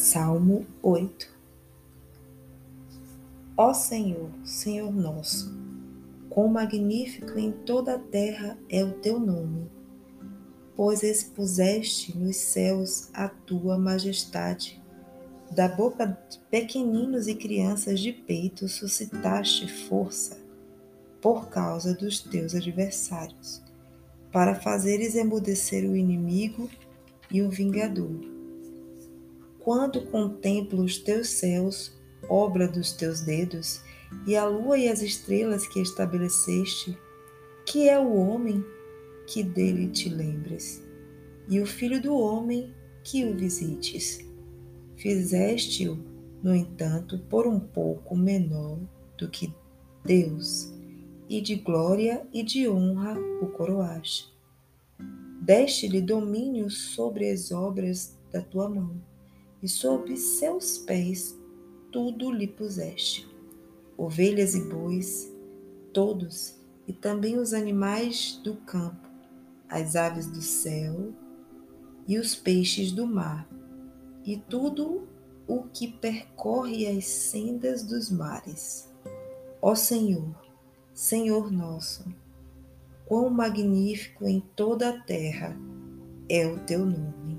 [0.00, 1.28] Salmo 8
[3.56, 5.52] Ó Senhor, Senhor nosso,
[6.30, 9.68] quão magnífico em toda a terra é o teu nome,
[10.76, 14.80] pois expuseste nos céus a tua majestade.
[15.50, 20.38] Da boca de pequeninos e crianças de peito suscitaste força
[21.20, 23.60] por causa dos teus adversários,
[24.30, 26.70] para fazeres emudecer o inimigo
[27.28, 28.37] e o vingador
[29.68, 31.92] quando contemplo os teus céus,
[32.26, 33.82] obra dos teus dedos,
[34.26, 36.98] e a lua e as estrelas que estabeleceste,
[37.66, 38.64] que é o homem
[39.26, 40.82] que dele te lembres,
[41.50, 44.24] e o filho do homem que o visites.
[44.96, 45.98] Fizeste-o,
[46.42, 48.78] no entanto, por um pouco menor
[49.18, 49.54] do que
[50.02, 50.72] Deus,
[51.28, 54.34] e de glória e de honra o coroaste.
[55.42, 59.06] Deste-lhe domínio sobre as obras da tua mão
[59.62, 61.38] e sob seus pés
[61.90, 63.28] tudo lhe puseste:
[63.96, 65.32] ovelhas e bois,
[65.92, 66.54] todos,
[66.86, 69.08] e também os animais do campo,
[69.68, 71.12] as aves do céu
[72.06, 73.48] e os peixes do mar,
[74.24, 75.06] e tudo
[75.46, 78.90] o que percorre as sendas dos mares.
[79.60, 80.34] Ó Senhor,
[80.94, 82.04] Senhor nosso,
[83.06, 85.56] quão magnífico em toda a terra
[86.28, 87.37] é o teu nome.